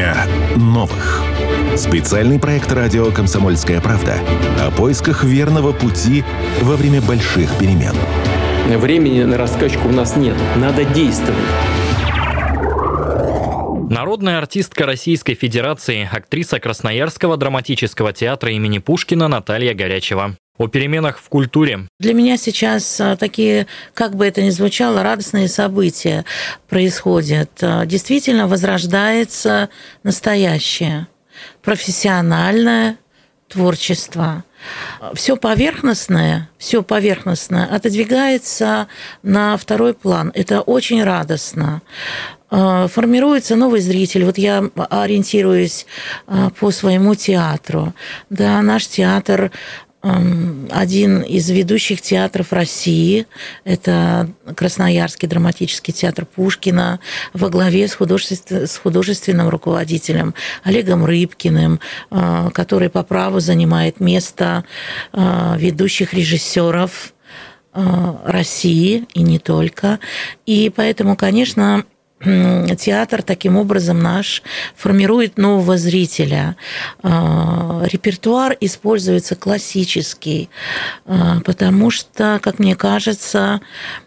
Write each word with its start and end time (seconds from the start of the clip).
Время 0.00 0.26
новых. 0.56 1.22
Специальный 1.76 2.38
проект 2.38 2.72
радио 2.72 3.10
«Комсомольская 3.10 3.82
правда» 3.82 4.14
о 4.58 4.70
поисках 4.70 5.24
верного 5.24 5.72
пути 5.72 6.24
во 6.62 6.76
время 6.76 7.02
больших 7.02 7.50
перемен. 7.58 7.92
Времени 8.78 9.22
на 9.24 9.36
раскачку 9.36 9.88
у 9.88 9.92
нас 9.92 10.16
нет. 10.16 10.36
Надо 10.56 10.86
действовать. 10.86 11.36
Народная 13.90 14.38
артистка 14.38 14.86
Российской 14.86 15.34
Федерации, 15.34 16.08
актриса 16.10 16.60
Красноярского 16.60 17.36
драматического 17.36 18.14
театра 18.14 18.52
имени 18.52 18.78
Пушкина 18.78 19.28
Наталья 19.28 19.74
Горячева 19.74 20.34
о 20.60 20.68
переменах 20.68 21.18
в 21.18 21.28
культуре. 21.30 21.88
Для 21.98 22.12
меня 22.12 22.36
сейчас 22.36 23.00
а, 23.00 23.16
такие, 23.16 23.66
как 23.94 24.14
бы 24.14 24.26
это 24.26 24.42
ни 24.42 24.50
звучало, 24.50 25.02
радостные 25.02 25.48
события 25.48 26.26
происходят. 26.68 27.50
А, 27.62 27.86
действительно 27.86 28.46
возрождается 28.46 29.70
настоящее, 30.02 31.06
профессиональное 31.62 32.98
творчество. 33.48 34.44
Все 35.14 35.38
поверхностное, 35.38 36.50
все 36.58 36.82
поверхностное 36.82 37.64
отодвигается 37.64 38.86
на 39.22 39.56
второй 39.56 39.94
план. 39.94 40.30
Это 40.34 40.60
очень 40.60 41.02
радостно 41.02 41.80
а, 42.50 42.86
формируется 42.86 43.56
новый 43.56 43.80
зритель. 43.80 44.24
Вот 44.24 44.36
я 44.36 44.62
ориентируюсь 44.90 45.86
по 46.58 46.70
своему 46.70 47.14
театру. 47.14 47.94
Да, 48.28 48.60
наш 48.60 48.86
театр 48.88 49.50
один 50.02 51.20
из 51.20 51.50
ведущих 51.50 52.00
театров 52.00 52.52
России. 52.52 53.26
Это 53.64 54.30
Красноярский 54.56 55.28
драматический 55.28 55.92
театр 55.92 56.24
Пушкина 56.24 57.00
во 57.34 57.50
главе 57.50 57.86
с, 57.86 57.94
художествен... 57.94 58.66
с 58.66 58.78
художественным 58.78 59.48
руководителем 59.48 60.34
Олегом 60.64 61.04
Рыбкиным, 61.04 61.80
э, 62.10 62.50
который 62.54 62.88
по 62.88 63.02
праву 63.02 63.40
занимает 63.40 64.00
место 64.00 64.64
э, 65.12 65.56
ведущих 65.58 66.14
режиссеров 66.14 67.12
э, 67.74 68.14
России 68.24 69.06
и 69.12 69.20
не 69.20 69.38
только. 69.38 69.98
И 70.46 70.72
поэтому, 70.74 71.14
конечно, 71.14 71.84
театр 72.20 73.22
таким 73.22 73.56
образом 73.56 74.00
наш 74.00 74.42
формирует 74.76 75.38
нового 75.38 75.78
зрителя. 75.78 76.56
А, 77.02 77.82
репертуар 77.84 78.56
используется 78.60 79.36
классический, 79.36 80.50
а, 81.06 81.40
потому 81.40 81.90
что, 81.90 82.38
как 82.42 82.58
мне 82.58 82.76
кажется, 82.76 83.60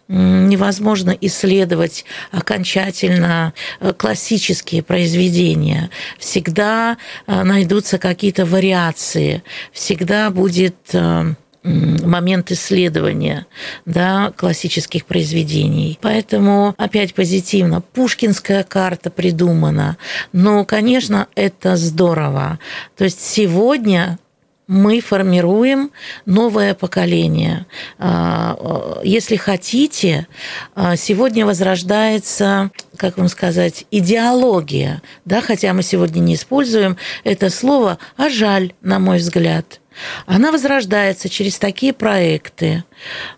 невозможно 0.08 1.16
исследовать 1.22 2.06
окончательно 2.31 3.53
э, 3.80 3.94
классические 3.94 4.84
произведения. 4.84 5.89
Всегда 6.19 6.97
э, 7.25 7.44
найдутся 7.44 7.97
какие-то 7.97 8.45
вариации, 8.45 9.44
всегда 9.72 10.30
будет 10.30 10.75
э, 10.94 11.34
момент 11.64 12.52
исследования 12.52 13.45
да, 13.86 14.33
классических 14.36 15.06
произведений. 15.06 15.97
Поэтому 16.02 16.75
опять 16.78 17.14
позитивно. 17.14 17.81
Пушкинская 17.81 18.64
карта 18.64 19.09
придумана. 19.09 19.97
Но, 20.31 20.66
конечно, 20.66 21.28
это 21.36 21.78
здорово. 21.78 22.59
То 22.97 23.06
есть 23.06 23.22
сегодня 23.22 24.19
мы 24.67 25.02
формируем 25.02 25.91
новое 26.25 26.73
поколение. 26.73 27.66
А, 28.00 29.00
если 29.03 29.36
хотите, 29.36 30.28
а, 30.73 30.95
сегодня 30.95 31.45
возрождается, 31.45 32.72
как 32.97 33.17
вам 33.17 33.28
сказать, 33.28 33.86
идеология, 33.91 35.02
да, 35.25 35.41
хотя 35.41 35.73
мы 35.73 35.84
сегодня 35.84 36.22
не 36.22 36.36
используем 36.36 36.97
это 37.23 37.50
слово, 37.50 37.97
а 38.16 38.30
жаль, 38.30 38.73
на 38.81 39.00
мой 39.00 39.17
взгляд– 39.17 39.80
она 40.26 40.52
возрождается 40.52 41.30
через 41.30 41.58
такие 41.58 41.94
проекты, 41.94 42.84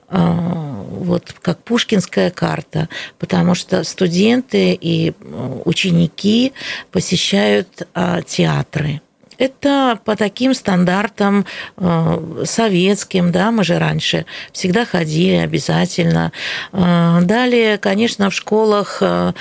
а, 0.08 0.84
вот 0.90 1.34
как 1.42 1.64
Пушкинская 1.64 2.32
карта, 2.32 2.90
потому 3.20 3.56
что 3.56 3.84
студенты 3.84 4.78
и 4.80 5.14
ученики 5.66 6.54
посещают 6.92 7.88
а, 7.94 8.22
театры. 8.22 9.02
Это 9.38 10.00
по 10.06 10.16
таким 10.16 10.54
стандартам 10.54 11.46
э, 11.78 12.44
советским, 12.46 13.32
да, 13.32 13.52
мы 13.52 13.64
же 13.64 13.78
раньше 13.80 14.26
всегда 14.52 14.86
ходили 14.86 15.36
обязательно. 15.36 16.32
Э, 16.72 17.20
далее, 17.22 17.78
конечно, 17.78 18.30
в 18.30 18.34
школах 18.34 19.00
э, 19.02 19.34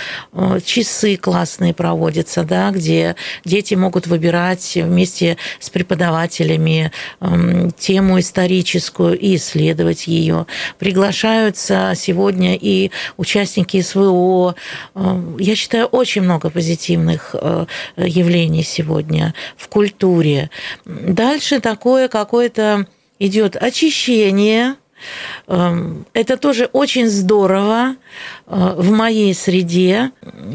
часы 0.64 1.16
классные 1.16 1.74
проводятся, 1.74 2.42
да, 2.42 2.70
где 2.70 3.14
дети 3.44 3.74
могут 3.74 4.06
выбирать 4.06 4.74
вместе 4.74 5.36
с 5.60 5.70
преподавателями 5.70 6.90
эм, 7.20 7.70
тему 7.72 8.18
историческую 8.18 9.18
и 9.18 9.36
исследовать 9.36 10.06
ее. 10.06 10.46
Приглашаются 10.78 11.92
сегодня 11.96 12.56
и 12.56 12.90
участники 13.16 13.80
СВО. 13.80 14.54
Я 15.38 15.56
считаю, 15.56 15.86
очень 15.86 16.22
много 16.22 16.50
позитивных 16.50 17.34
явлений 17.96 18.62
сегодня 18.62 19.34
в 19.56 19.68
культуре 19.68 19.83
культуре. 19.84 20.50
Дальше 20.86 21.60
такое 21.60 22.08
какое-то 22.08 22.86
идет 23.18 23.56
очищение. 23.56 24.76
Эм, 25.48 26.06
это 26.14 26.38
тоже 26.38 26.70
очень 26.72 27.08
здорово 27.10 27.96
э, 28.46 28.74
в 28.78 28.90
моей 28.90 29.34
среде, 29.34 30.12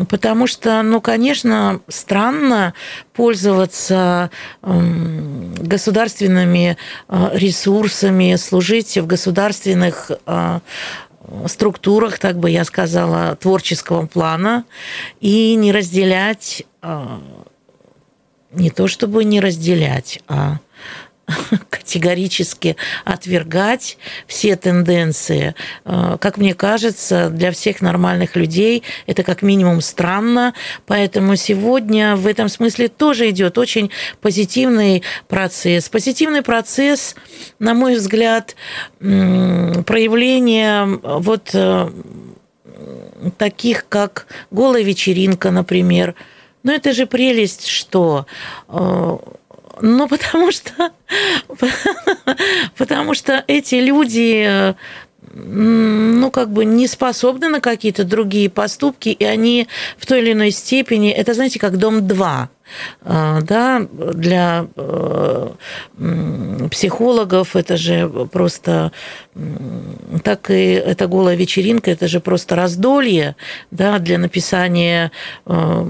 потому 0.10 0.48
что, 0.48 0.82
ну, 0.82 1.02
конечно, 1.02 1.82
странно 1.88 2.74
пользоваться 3.14 4.32
эм, 4.64 5.54
государственными 5.54 6.78
э, 7.08 7.30
ресурсами, 7.34 8.36
служить 8.38 8.98
в 8.98 9.06
государственных 9.06 10.12
э, 10.26 10.60
структурах, 11.46 12.18
так 12.18 12.40
бы 12.40 12.50
я 12.50 12.66
сказала, 12.66 13.36
творческого 13.36 14.08
плана 14.08 14.66
и 15.22 15.54
не 15.54 15.72
разделять 15.72 16.64
не 18.52 18.70
то 18.70 18.88
чтобы 18.88 19.24
не 19.26 19.40
разделять, 19.40 20.20
а 20.28 20.58
категорически 21.70 22.76
отвергать 23.06 23.98
все 24.28 24.56
тенденции. 24.56 25.56
Э, 25.86 26.18
как 26.20 26.38
мне 26.38 26.54
кажется, 26.54 27.30
для 27.30 27.52
всех 27.52 27.82
нормальных 27.82 28.36
людей 28.36 28.84
это 29.08 29.24
как 29.24 29.42
минимум 29.42 29.82
странно. 29.82 30.54
Поэтому 30.86 31.36
сегодня 31.36 32.16
в 32.16 32.28
этом 32.28 32.50
смысле 32.50 32.88
тоже 32.88 33.30
идет 33.30 33.58
очень 33.58 33.92
позитивный 34.22 35.04
процесс. 35.28 35.90
Позитивный 35.90 36.42
процесс, 36.42 37.16
на 37.60 37.74
мой 37.74 37.96
взгляд, 37.96 38.56
проявление 39.00 40.86
вот 41.04 41.50
э, 41.54 41.92
таких, 43.38 43.88
как 43.88 44.28
голая 44.52 44.84
вечеринка, 44.84 45.52
например, 45.52 46.16
ну, 46.64 46.72
это 46.72 46.94
же 46.94 47.06
прелесть, 47.06 47.68
что... 47.68 48.26
Э, 48.68 49.18
ну, 49.82 50.08
потому 50.10 50.52
что, 50.52 50.92
потому 52.78 53.14
что 53.14 53.44
эти 53.48 53.76
люди 53.76 54.76
ну, 55.34 56.32
как 56.32 56.52
бы 56.52 56.66
не 56.66 56.88
способны 56.88 57.50
на 57.50 57.62
какие-то 57.62 58.04
другие 58.04 58.50
поступки, 58.50 59.10
и 59.10 59.24
они 59.24 59.68
в 59.98 60.06
той 60.06 60.22
или 60.22 60.34
иной 60.34 60.52
степени, 60.52 61.12
это, 61.12 61.34
знаете, 61.34 61.60
как 61.60 61.78
«Дом-2», 61.78 62.24
а, 62.24 62.50
да, 63.04 63.88
для 63.92 64.68
э, 64.76 65.50
психологов 66.72 67.56
это 67.56 67.78
же 67.78 68.10
просто 68.32 68.92
так 70.24 70.50
и 70.50 70.74
эта 70.74 71.08
голая 71.08 71.36
вечеринка, 71.36 71.92
это 71.92 72.08
же 72.08 72.20
просто 72.20 72.56
раздолье, 72.56 73.36
да, 73.72 74.00
для 74.00 74.18
написания 74.18 75.12
э, 75.46 75.86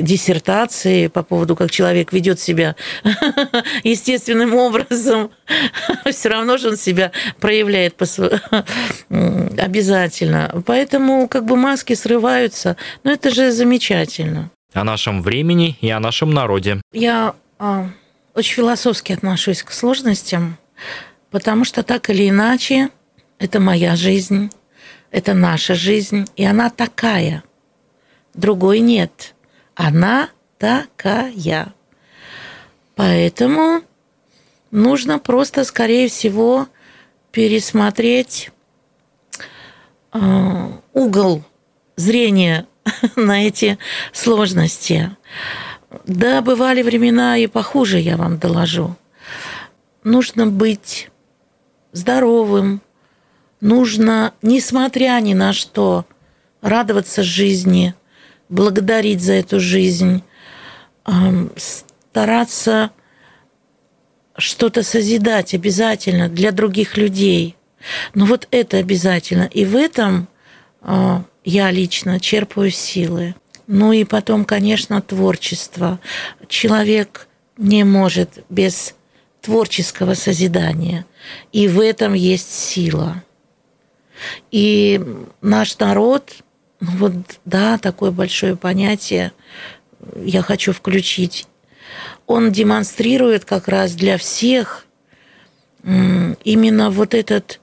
диссертации 0.00 1.08
по 1.08 1.22
поводу, 1.22 1.56
как 1.56 1.70
человек 1.70 2.12
ведет 2.12 2.40
себя 2.40 2.76
естественным 3.84 4.54
образом, 4.54 5.30
все 6.10 6.28
равно 6.28 6.56
же 6.56 6.70
он 6.70 6.76
себя 6.76 7.10
проявляет 7.40 7.94
обязательно. 9.58 10.62
Поэтому 10.66 11.28
как 11.28 11.44
бы 11.46 11.56
маски 11.56 11.94
срываются, 11.94 12.76
но 13.02 13.12
это 13.12 13.30
же 13.30 13.50
замечательно 13.50 14.50
о 14.74 14.84
нашем 14.84 15.22
времени 15.22 15.78
и 15.80 15.88
о 15.88 16.00
нашем 16.00 16.32
народе. 16.32 16.80
Я 16.92 17.34
э, 17.58 17.86
очень 18.34 18.54
философски 18.54 19.12
отношусь 19.12 19.62
к 19.62 19.70
сложностям, 19.70 20.58
потому 21.30 21.64
что 21.64 21.82
так 21.82 22.10
или 22.10 22.28
иначе 22.28 22.90
это 23.38 23.60
моя 23.60 23.96
жизнь, 23.96 24.50
это 25.10 25.32
наша 25.32 25.74
жизнь, 25.74 26.26
и 26.36 26.44
она 26.44 26.70
такая. 26.70 27.44
Другой 28.34 28.80
нет. 28.80 29.34
Она 29.76 30.30
такая. 30.58 31.72
Поэтому 32.96 33.82
нужно 34.70 35.18
просто, 35.18 35.64
скорее 35.64 36.08
всего, 36.08 36.66
пересмотреть 37.30 38.50
э, 40.12 40.18
угол 40.92 41.44
зрения 41.96 42.66
на 43.16 43.46
эти 43.46 43.78
сложности. 44.12 45.16
Да, 46.06 46.40
бывали 46.42 46.82
времена 46.82 47.36
и 47.38 47.46
похуже, 47.46 47.98
я 47.98 48.16
вам 48.16 48.38
доложу. 48.38 48.96
Нужно 50.02 50.46
быть 50.46 51.10
здоровым, 51.92 52.80
нужно, 53.60 54.34
несмотря 54.42 55.18
ни 55.20 55.34
на 55.34 55.52
что, 55.52 56.04
радоваться 56.60 57.22
жизни, 57.22 57.94
благодарить 58.48 59.22
за 59.22 59.34
эту 59.34 59.60
жизнь, 59.60 60.22
стараться 61.56 62.90
что-то 64.36 64.82
созидать 64.82 65.54
обязательно 65.54 66.28
для 66.28 66.50
других 66.52 66.96
людей. 66.96 67.56
Но 68.14 68.24
вот 68.24 68.48
это 68.50 68.78
обязательно. 68.78 69.44
И 69.44 69.64
в 69.64 69.76
этом 69.76 70.28
а, 70.80 71.22
я 71.44 71.70
лично 71.70 72.20
черпаю 72.20 72.70
силы. 72.70 73.34
Ну 73.66 73.92
и 73.92 74.04
потом, 74.04 74.44
конечно, 74.44 75.00
творчество. 75.00 76.00
Человек 76.48 77.28
не 77.56 77.84
может 77.84 78.44
без 78.48 78.94
творческого 79.40 80.14
созидания. 80.14 81.06
И 81.52 81.68
в 81.68 81.80
этом 81.80 82.14
есть 82.14 82.52
сила. 82.52 83.22
И 84.50 85.00
наш 85.40 85.78
народ, 85.78 86.36
ну 86.80 86.90
вот 86.92 87.12
да, 87.44 87.78
такое 87.78 88.10
большое 88.10 88.56
понятие 88.56 89.32
я 90.16 90.42
хочу 90.42 90.72
включить, 90.72 91.46
он 92.26 92.52
демонстрирует 92.52 93.44
как 93.44 93.68
раз 93.68 93.94
для 93.94 94.18
всех 94.18 94.86
именно 95.82 96.90
вот 96.90 97.14
этот, 97.14 97.60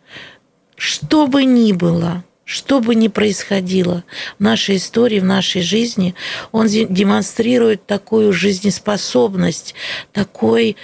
что 0.75 1.27
бы 1.27 1.44
ни 1.45 1.72
было, 1.72 2.24
что 2.51 2.81
бы 2.81 2.95
ни 2.95 3.07
происходило 3.07 4.03
в 4.38 4.44
нашей 4.44 4.75
истории, 4.75 5.21
в 5.21 5.24
нашей 5.24 5.62
жизни, 5.62 6.15
он 6.51 6.68
демонстрирует 6.68 7.86
такую 7.86 8.33
жизнеспособность, 8.33 9.74
такой 10.12 10.75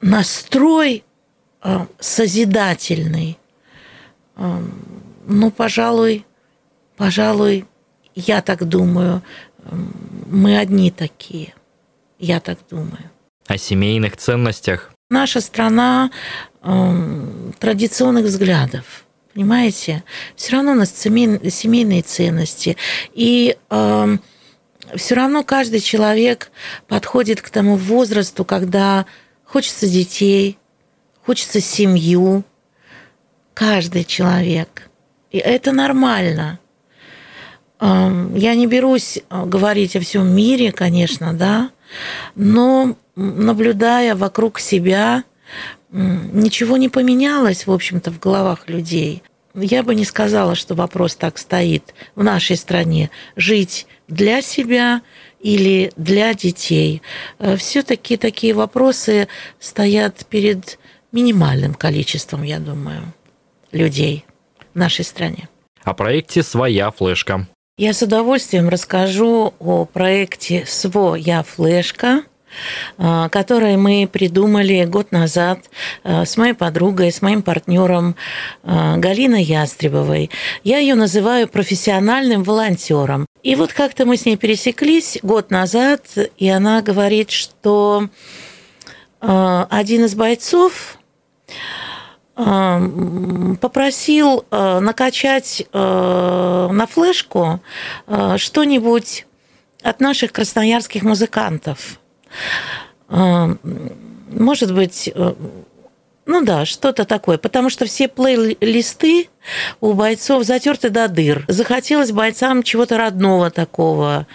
настрой 0.00 1.04
а, 1.60 1.86
созидательный. 2.00 3.38
Ну, 4.36 5.50
пожалуй, 5.52 6.26
пожалуй, 6.96 7.64
я 8.16 8.42
так 8.42 8.64
думаю, 8.68 9.22
мы 10.26 10.58
одни 10.58 10.90
такие. 10.90 11.54
Я 12.18 12.40
так 12.40 12.58
думаю. 12.68 13.08
О 13.46 13.56
семейных 13.56 14.16
ценностях? 14.16 14.90
Наша 15.10 15.40
страна 15.40 16.10
э, 16.62 17.50
традиционных 17.60 18.24
взглядов. 18.24 19.04
Понимаете? 19.34 20.04
Все 20.36 20.52
равно 20.52 20.72
у 20.72 20.74
нас 20.76 20.94
семейные 20.94 22.02
ценности. 22.02 22.76
И 23.12 23.56
э, 23.68 24.16
все 24.94 25.14
равно 25.14 25.42
каждый 25.42 25.80
человек 25.80 26.52
подходит 26.86 27.42
к 27.42 27.50
тому 27.50 27.76
возрасту, 27.76 28.44
когда 28.44 29.06
хочется 29.44 29.88
детей, 29.88 30.58
хочется 31.26 31.60
семью. 31.60 32.44
Каждый 33.54 34.04
человек. 34.04 34.88
И 35.30 35.38
это 35.38 35.72
нормально. 35.72 36.58
Я 37.80 38.54
не 38.54 38.66
берусь 38.66 39.18
э, 39.18 39.44
говорить 39.44 39.94
о 39.96 40.00
всем 40.00 40.34
мире, 40.34 40.72
конечно, 40.72 41.34
да, 41.34 41.70
но 42.34 42.96
наблюдая 43.14 44.14
вокруг 44.14 44.58
себя, 44.58 45.24
ничего 45.94 46.76
не 46.76 46.88
поменялось, 46.88 47.66
в 47.66 47.72
общем-то, 47.72 48.10
в 48.10 48.18
головах 48.18 48.68
людей. 48.68 49.22
Я 49.54 49.84
бы 49.84 49.94
не 49.94 50.04
сказала, 50.04 50.56
что 50.56 50.74
вопрос 50.74 51.14
так 51.14 51.38
стоит 51.38 51.94
в 52.16 52.24
нашей 52.24 52.56
стране. 52.56 53.10
Жить 53.36 53.86
для 54.08 54.42
себя 54.42 55.02
или 55.40 55.92
для 55.96 56.34
детей. 56.34 57.02
Э, 57.38 57.56
Все-таки 57.56 58.16
такие 58.16 58.54
вопросы 58.54 59.28
стоят 59.60 60.26
перед 60.26 60.78
минимальным 61.12 61.74
количеством, 61.74 62.42
я 62.42 62.58
думаю, 62.58 63.12
людей 63.70 64.24
в 64.74 64.78
нашей 64.78 65.04
стране. 65.04 65.48
О 65.84 65.94
проекте 65.94 66.42
«Своя 66.42 66.90
флешка». 66.90 67.46
Я 67.76 67.92
с 67.92 68.02
удовольствием 68.02 68.68
расскажу 68.68 69.54
о 69.58 69.84
проекте 69.84 70.64
«Своя 70.66 71.44
флешка», 71.44 72.22
а, 72.98 73.28
который 73.28 73.76
мы 73.76 74.08
придумали 74.10 74.84
год 74.84 75.12
назад 75.12 75.60
а, 76.02 76.24
с 76.24 76.36
моей 76.36 76.54
подругой, 76.54 77.12
с 77.12 77.22
моим 77.22 77.42
партнером 77.42 78.16
а, 78.62 78.96
Галиной 78.96 79.42
Ястребовой. 79.42 80.30
Я 80.62 80.78
ее 80.78 80.94
называю 80.94 81.48
профессиональным 81.48 82.42
волонтером. 82.42 83.26
И 83.42 83.56
вот 83.56 83.72
как-то 83.72 84.06
мы 84.06 84.16
с 84.16 84.26
ней 84.26 84.36
пересеклись 84.36 85.18
год 85.22 85.50
назад, 85.50 86.02
и 86.38 86.48
она 86.48 86.82
говорит, 86.82 87.30
что 87.30 88.08
один 89.20 90.04
из 90.04 90.14
бойцов 90.14 90.98
попросил 93.60 94.44
э, 94.50 94.78
накачать 94.80 95.66
э, 95.72 96.68
на 96.72 96.86
флешку 96.86 97.60
э, 98.06 98.36
что-нибудь 98.38 99.26
от 99.82 100.00
наших 100.00 100.32
красноярских 100.32 101.02
музыкантов. 101.02 102.00
Может 103.08 104.74
быть, 104.74 105.12
ну 106.26 106.44
да, 106.44 106.64
что-то 106.64 107.04
такое. 107.04 107.38
Потому 107.38 107.70
что 107.70 107.84
все 107.84 108.08
плейлисты 108.08 109.28
у 109.80 109.92
бойцов 109.92 110.44
затерты 110.44 110.90
до 110.90 111.08
дыр. 111.08 111.44
Захотелось 111.48 112.12
бойцам 112.12 112.62
чего-то 112.62 112.96
родного 112.96 113.50
такого, 113.50 114.26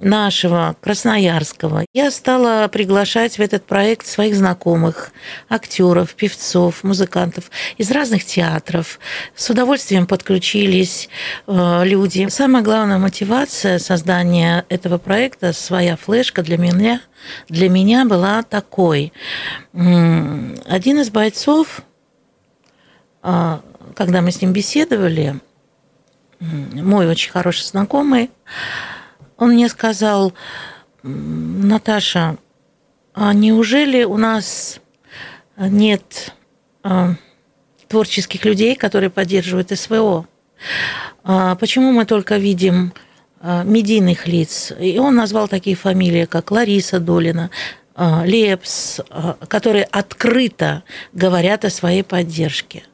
нашего, 0.00 0.76
красноярского, 0.80 1.84
я 1.94 2.10
стала 2.10 2.68
приглашать 2.68 3.38
в 3.38 3.40
этот 3.40 3.64
проект 3.64 4.06
своих 4.06 4.34
знакомых, 4.34 5.10
актеров, 5.48 6.14
певцов, 6.14 6.84
музыкантов 6.84 7.50
из 7.78 7.90
разных 7.90 8.24
театров. 8.24 8.98
С 9.34 9.48
удовольствием 9.48 10.06
подключились 10.06 11.08
э, 11.46 11.82
люди. 11.84 12.28
Самая 12.28 12.62
главная 12.62 12.98
мотивация 12.98 13.78
создания 13.78 14.64
этого 14.68 14.98
проекта, 14.98 15.52
своя 15.52 15.96
флешка 15.96 16.42
для 16.42 16.58
меня, 16.58 17.00
для 17.48 17.68
меня 17.68 18.04
была 18.04 18.42
такой. 18.42 19.12
Один 19.72 21.00
из 21.00 21.10
бойцов, 21.10 21.80
э, 23.22 23.58
когда 23.94 24.20
мы 24.20 24.30
с 24.30 24.42
ним 24.42 24.52
беседовали, 24.52 25.40
мой 26.38 27.08
очень 27.08 27.30
хороший 27.30 27.64
знакомый, 27.64 28.30
он 29.36 29.52
мне 29.52 29.68
сказал, 29.68 30.32
Наташа, 31.02 32.36
а 33.14 33.32
неужели 33.32 34.04
у 34.04 34.16
нас 34.16 34.80
нет 35.56 36.34
а, 36.82 37.14
творческих 37.88 38.44
людей, 38.44 38.76
которые 38.76 39.10
поддерживают 39.10 39.70
СВО? 39.78 40.26
А 41.24 41.54
почему 41.56 41.92
мы 41.92 42.04
только 42.04 42.36
видим 42.36 42.92
а, 43.40 43.62
медийных 43.62 44.26
лиц? 44.26 44.72
И 44.78 44.98
он 44.98 45.14
назвал 45.14 45.48
такие 45.48 45.76
фамилии, 45.76 46.24
как 46.24 46.50
Лариса 46.50 47.00
Долина, 47.00 47.50
а, 47.94 48.24
Лепс, 48.26 49.00
а, 49.08 49.36
которые 49.48 49.84
открыто 49.84 50.82
говорят 51.12 51.64
о 51.64 51.70
своей 51.70 52.02
поддержке. 52.02 52.84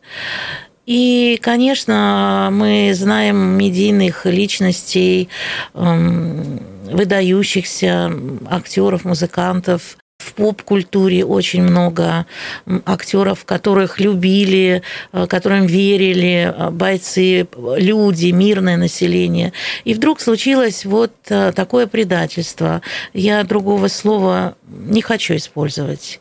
И, 0.86 1.38
конечно, 1.40 2.48
мы 2.50 2.92
знаем 2.94 3.56
медийных 3.56 4.26
личностей, 4.26 5.28
эм, 5.74 6.60
выдающихся 6.90 8.12
актеров, 8.50 9.04
музыкантов. 9.04 9.96
В 10.18 10.34
поп-культуре 10.34 11.24
очень 11.24 11.62
много 11.62 12.26
актеров, 12.84 13.44
которых 13.44 13.98
любили, 13.98 14.82
э, 15.12 15.26
которым 15.26 15.66
верили 15.66 16.52
э, 16.56 16.70
бойцы, 16.70 17.48
люди, 17.76 18.30
мирное 18.30 18.76
население. 18.76 19.52
И 19.84 19.94
вдруг 19.94 20.20
случилось 20.20 20.84
вот 20.84 21.12
э, 21.28 21.52
такое 21.52 21.86
предательство. 21.88 22.82
Я 23.12 23.42
другого 23.42 23.88
слова 23.88 24.56
не 24.68 25.02
хочу 25.02 25.34
использовать. 25.34 26.20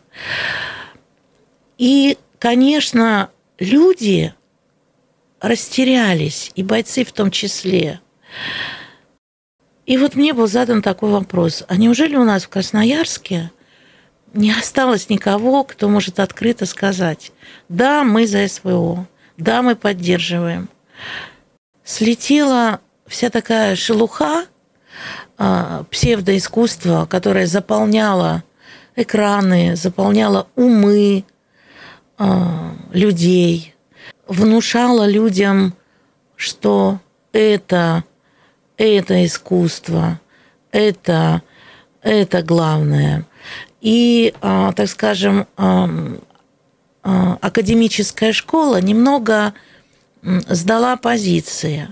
И, 1.78 2.18
конечно, 2.40 3.30
люди 3.60 4.34
растерялись, 5.42 6.52
и 6.56 6.64
бойцы 6.64 7.04
в 7.04 7.12
том 7.12 7.32
числе. 7.32 8.00
И 9.86 9.98
вот 9.98 10.16
мне 10.16 10.34
был 10.34 10.48
задан 10.48 10.82
такой 10.82 11.10
вопрос, 11.10 11.64
а 11.68 11.76
неужели 11.76 12.16
у 12.16 12.24
нас 12.24 12.44
в 12.44 12.50
Красноярске 12.50 13.52
не 14.34 14.52
осталось 14.52 15.10
никого, 15.10 15.64
кто 15.64 15.90
может 15.90 16.20
открыто 16.20 16.66
сказать, 16.66 17.32
да, 17.68 18.04
мы 18.04 18.28
за 18.28 18.48
СВО, 18.48 19.08
да, 19.38 19.62
мы 19.64 19.76
поддерживаем. 19.76 20.70
Слетела 21.84 22.80
вся 23.08 23.30
такая 23.30 23.76
шелуха 23.76 24.46
а, 25.38 25.84
псевдоискусства, 25.90 27.08
которое 27.08 27.48
заполняло 27.48 28.44
экраны, 28.96 29.76
заполняло 29.76 30.48
умы 30.56 31.26
а, 32.18 32.76
людей– 32.94 33.74
внушала 34.28 35.08
людям, 35.08 35.74
что 36.36 37.00
это, 37.32 38.04
это 38.78 39.26
искусство, 39.26 40.20
Это, 40.72 41.42
это 42.02 42.42
главное. 42.42 43.26
И, 43.82 44.34
а, 44.42 44.72
так 44.72 44.88
скажем, 44.88 45.48
а, 45.58 45.90
академическая 47.04 48.32
школа 48.32 48.80
немного 48.80 49.54
сдала 50.22 50.96
позиции. 50.98 51.90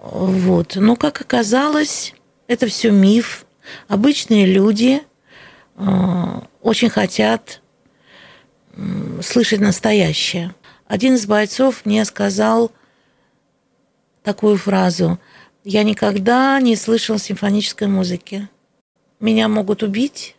Вот. 0.00 0.76
Но, 0.76 0.96
как 0.96 1.20
оказалось, 1.20 2.14
это 2.46 2.66
все 2.66 2.90
миф. 2.90 3.46
Обычные 3.88 4.46
люди 4.46 5.02
очень 6.60 6.90
хотят 6.90 7.62
слышать 9.22 9.60
настоящее. 9.60 10.54
Один 10.92 11.14
из 11.14 11.24
бойцов 11.24 11.86
мне 11.86 12.04
сказал 12.04 12.70
такую 14.22 14.58
фразу. 14.58 15.18
Я 15.64 15.84
никогда 15.84 16.60
не 16.60 16.76
слышал 16.76 17.18
симфонической 17.18 17.88
музыки. 17.88 18.50
Меня 19.18 19.48
могут 19.48 19.82
убить, 19.82 20.36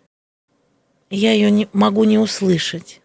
я 1.10 1.32
ее 1.32 1.50
не, 1.50 1.68
могу 1.74 2.04
не 2.04 2.20
услышать. 2.20 3.02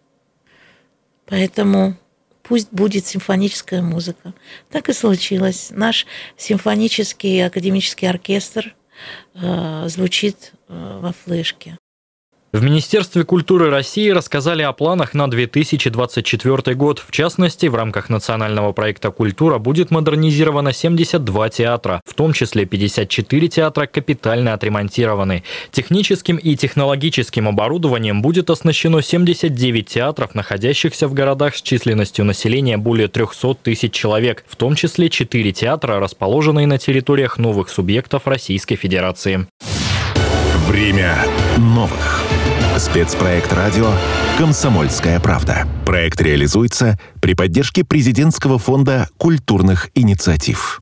Поэтому 1.25 1.97
пусть 2.43 2.71
будет 2.71 3.07
симфоническая 3.07 3.81
музыка. 3.81 4.35
Так 4.69 4.87
и 4.89 4.93
случилось. 4.93 5.69
Наш 5.71 6.05
симфонический 6.37 7.43
академический 7.43 8.07
оркестр 8.07 8.75
э, 9.33 9.85
звучит 9.87 10.53
э, 10.67 10.99
во 11.01 11.13
флешке. 11.13 11.79
В 12.51 12.63
Министерстве 12.63 13.25
культуры 13.25 13.69
России 13.69 14.09
рассказали 14.09 14.63
о 14.63 14.73
планах 14.73 15.13
на 15.13 15.29
2024 15.29 16.75
год. 16.75 16.97
В 16.97 17.11
частности, 17.11 17.67
в 17.67 17.75
рамках 17.75 18.09
национального 18.09 18.71
проекта 18.71 19.11
«Культура» 19.11 19.59
будет 19.59 19.91
модернизировано 19.91 20.73
72 20.73 21.49
театра, 21.49 22.01
в 22.05 22.15
том 22.15 22.33
числе 22.33 22.65
54 22.65 23.47
театра 23.49 23.85
капитально 23.85 24.53
отремонтированы. 24.53 25.43
Техническим 25.69 26.37
и 26.37 26.55
технологическим 26.55 27.47
оборудованием 27.47 28.23
будет 28.23 28.49
оснащено 28.49 29.03
79 29.03 29.85
театров, 29.85 30.33
находящихся 30.33 31.07
в 31.07 31.13
городах 31.13 31.55
с 31.55 31.61
численностью 31.61 32.25
населения 32.25 32.77
более 32.77 33.09
300 33.09 33.57
тысяч 33.61 33.93
человек, 33.93 34.43
в 34.47 34.55
том 34.55 34.73
числе 34.73 35.11
4 35.11 35.51
театра, 35.51 35.99
расположенные 35.99 36.65
на 36.65 36.79
территориях 36.79 37.37
новых 37.37 37.69
субъектов 37.69 38.25
Российской 38.25 38.75
Федерации. 38.75 39.45
Время 40.69 41.25
новых. 41.57 42.23
Спецпроект 42.77 43.51
радио 43.53 43.91
«Комсомольская 44.37 45.19
правда». 45.19 45.67
Проект 45.83 46.21
реализуется 46.21 46.99
при 47.19 47.33
поддержке 47.33 47.83
президентского 47.83 48.59
фонда 48.59 49.09
культурных 49.17 49.89
инициатив. 49.95 50.79